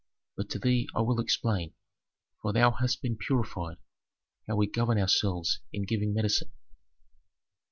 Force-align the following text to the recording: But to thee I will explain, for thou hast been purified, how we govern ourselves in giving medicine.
But 0.35 0.49
to 0.49 0.57
thee 0.57 0.89
I 0.95 1.01
will 1.01 1.19
explain, 1.19 1.73
for 2.41 2.51
thou 2.53 2.71
hast 2.71 3.03
been 3.03 3.17
purified, 3.17 3.77
how 4.47 4.55
we 4.55 4.65
govern 4.65 4.97
ourselves 4.97 5.59
in 5.71 5.85
giving 5.85 6.11
medicine. 6.11 6.49